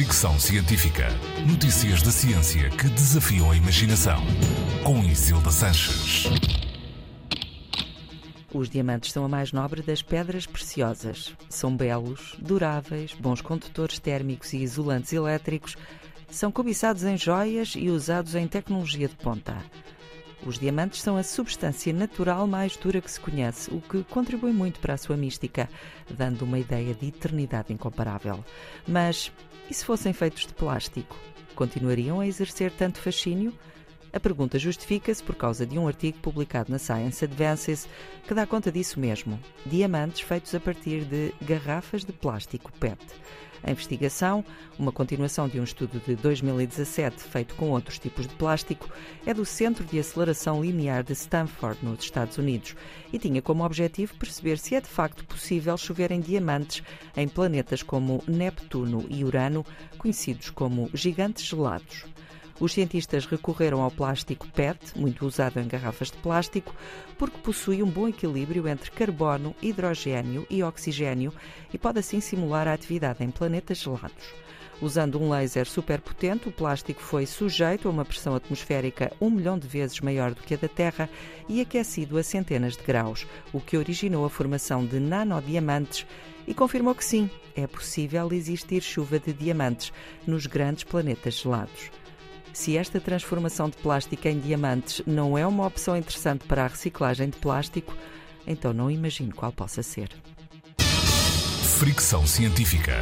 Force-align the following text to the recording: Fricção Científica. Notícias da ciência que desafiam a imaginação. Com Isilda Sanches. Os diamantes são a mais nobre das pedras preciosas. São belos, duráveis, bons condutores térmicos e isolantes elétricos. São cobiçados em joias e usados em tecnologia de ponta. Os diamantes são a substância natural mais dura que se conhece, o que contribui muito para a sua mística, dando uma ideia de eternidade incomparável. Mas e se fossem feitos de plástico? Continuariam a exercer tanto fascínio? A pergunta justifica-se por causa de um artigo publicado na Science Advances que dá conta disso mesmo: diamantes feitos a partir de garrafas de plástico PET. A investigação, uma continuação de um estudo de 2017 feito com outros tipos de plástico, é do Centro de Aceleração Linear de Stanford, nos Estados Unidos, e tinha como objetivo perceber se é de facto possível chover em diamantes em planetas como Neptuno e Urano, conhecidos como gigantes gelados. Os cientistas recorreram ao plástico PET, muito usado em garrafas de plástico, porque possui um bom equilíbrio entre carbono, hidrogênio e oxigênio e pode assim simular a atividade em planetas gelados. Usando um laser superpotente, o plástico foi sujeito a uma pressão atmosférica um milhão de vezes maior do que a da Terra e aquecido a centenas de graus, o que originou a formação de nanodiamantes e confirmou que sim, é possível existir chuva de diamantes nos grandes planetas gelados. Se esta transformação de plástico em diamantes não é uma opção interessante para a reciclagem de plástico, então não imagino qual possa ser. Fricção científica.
Fricção 0.00 0.40
Científica. 0.40 1.08
Notícias 1.46 2.00
da 2.00 2.10
ciência 2.10 2.70
que 2.70 2.88
desafiam 2.88 3.50
a 3.50 3.54
imaginação. 3.54 4.18
Com 4.82 5.04
Isilda 5.04 5.50
Sanches. 5.50 6.24
Os 8.50 8.70
diamantes 8.70 9.12
são 9.12 9.26
a 9.26 9.28
mais 9.28 9.52
nobre 9.52 9.82
das 9.82 10.00
pedras 10.00 10.46
preciosas. 10.46 11.36
São 11.50 11.76
belos, 11.76 12.34
duráveis, 12.38 13.12
bons 13.12 13.42
condutores 13.42 13.98
térmicos 13.98 14.54
e 14.54 14.62
isolantes 14.62 15.12
elétricos. 15.12 15.76
São 16.30 16.50
cobiçados 16.50 17.04
em 17.04 17.18
joias 17.18 17.74
e 17.76 17.90
usados 17.90 18.34
em 18.34 18.48
tecnologia 18.48 19.06
de 19.06 19.16
ponta. 19.16 19.54
Os 20.46 20.58
diamantes 20.58 21.02
são 21.02 21.16
a 21.16 21.22
substância 21.22 21.92
natural 21.92 22.46
mais 22.46 22.76
dura 22.76 23.00
que 23.00 23.10
se 23.10 23.20
conhece, 23.20 23.70
o 23.72 23.80
que 23.80 24.02
contribui 24.04 24.52
muito 24.52 24.80
para 24.80 24.94
a 24.94 24.98
sua 24.98 25.16
mística, 25.16 25.68
dando 26.08 26.42
uma 26.42 26.58
ideia 26.58 26.94
de 26.94 27.08
eternidade 27.08 27.72
incomparável. 27.72 28.42
Mas 28.88 29.30
e 29.70 29.74
se 29.74 29.84
fossem 29.84 30.12
feitos 30.12 30.46
de 30.46 30.54
plástico? 30.54 31.16
Continuariam 31.54 32.20
a 32.20 32.26
exercer 32.26 32.72
tanto 32.72 32.98
fascínio? 32.98 33.52
A 34.12 34.18
pergunta 34.18 34.58
justifica-se 34.58 35.22
por 35.22 35.36
causa 35.36 35.64
de 35.64 35.78
um 35.78 35.86
artigo 35.86 36.18
publicado 36.18 36.72
na 36.72 36.78
Science 36.78 37.24
Advances 37.24 37.88
que 38.26 38.34
dá 38.34 38.44
conta 38.44 38.72
disso 38.72 38.98
mesmo: 38.98 39.38
diamantes 39.64 40.22
feitos 40.22 40.54
a 40.54 40.60
partir 40.60 41.04
de 41.04 41.32
garrafas 41.40 42.04
de 42.04 42.12
plástico 42.12 42.72
PET. 42.72 42.98
A 43.62 43.70
investigação, 43.70 44.44
uma 44.78 44.90
continuação 44.90 45.46
de 45.46 45.60
um 45.60 45.64
estudo 45.64 46.00
de 46.00 46.16
2017 46.16 47.22
feito 47.22 47.54
com 47.54 47.70
outros 47.70 47.98
tipos 47.98 48.26
de 48.26 48.34
plástico, 48.34 48.88
é 49.26 49.34
do 49.34 49.44
Centro 49.44 49.84
de 49.84 49.98
Aceleração 49.98 50.62
Linear 50.62 51.04
de 51.04 51.12
Stanford, 51.12 51.78
nos 51.84 52.02
Estados 52.02 52.38
Unidos, 52.38 52.74
e 53.12 53.18
tinha 53.18 53.42
como 53.42 53.64
objetivo 53.64 54.14
perceber 54.16 54.58
se 54.58 54.74
é 54.74 54.80
de 54.80 54.88
facto 54.88 55.24
possível 55.26 55.76
chover 55.76 56.10
em 56.10 56.20
diamantes 56.20 56.82
em 57.14 57.28
planetas 57.28 57.82
como 57.82 58.24
Neptuno 58.26 59.04
e 59.10 59.22
Urano, 59.24 59.64
conhecidos 59.98 60.48
como 60.48 60.88
gigantes 60.94 61.44
gelados. 61.44 62.06
Os 62.60 62.74
cientistas 62.74 63.24
recorreram 63.24 63.80
ao 63.80 63.90
plástico 63.90 64.46
PET, 64.48 64.78
muito 64.94 65.26
usado 65.26 65.58
em 65.58 65.66
garrafas 65.66 66.10
de 66.10 66.18
plástico, 66.18 66.74
porque 67.18 67.38
possui 67.38 67.82
um 67.82 67.88
bom 67.88 68.06
equilíbrio 68.06 68.68
entre 68.68 68.90
carbono, 68.90 69.56
hidrogênio 69.62 70.46
e 70.50 70.62
oxigênio 70.62 71.32
e 71.72 71.78
pode 71.78 72.00
assim 72.00 72.20
simular 72.20 72.68
a 72.68 72.74
atividade 72.74 73.24
em 73.24 73.30
planetas 73.30 73.78
gelados. 73.78 74.34
Usando 74.82 75.18
um 75.18 75.30
laser 75.30 75.66
superpotente, 75.66 76.48
o 76.48 76.52
plástico 76.52 77.00
foi 77.00 77.24
sujeito 77.24 77.88
a 77.88 77.90
uma 77.90 78.04
pressão 78.04 78.34
atmosférica 78.34 79.10
um 79.18 79.30
milhão 79.30 79.58
de 79.58 79.66
vezes 79.66 80.00
maior 80.00 80.34
do 80.34 80.42
que 80.42 80.52
a 80.52 80.56
da 80.58 80.68
Terra 80.68 81.08
e 81.48 81.62
aquecido 81.62 82.18
a 82.18 82.22
centenas 82.22 82.76
de 82.76 82.82
graus, 82.82 83.26
o 83.54 83.60
que 83.60 83.76
originou 83.78 84.24
a 84.26 84.30
formação 84.30 84.84
de 84.84 85.00
nanodiamantes 85.00 86.06
e 86.46 86.52
confirmou 86.52 86.94
que 86.94 87.04
sim, 87.04 87.30
é 87.54 87.66
possível 87.66 88.30
existir 88.32 88.82
chuva 88.82 89.18
de 89.18 89.32
diamantes 89.32 89.92
nos 90.26 90.46
grandes 90.46 90.84
planetas 90.84 91.34
gelados. 91.34 91.90
Se 92.52 92.76
esta 92.76 93.00
transformação 93.00 93.68
de 93.68 93.76
plástico 93.76 94.28
em 94.28 94.38
diamantes 94.38 95.02
não 95.06 95.36
é 95.36 95.46
uma 95.46 95.66
opção 95.66 95.96
interessante 95.96 96.44
para 96.46 96.64
a 96.64 96.68
reciclagem 96.68 97.30
de 97.30 97.38
plástico, 97.38 97.94
então 98.46 98.72
não 98.72 98.90
imagino 98.90 99.34
qual 99.34 99.52
possa 99.52 99.82
ser. 99.82 100.10
Fricção 101.78 102.26
científica. 102.26 102.96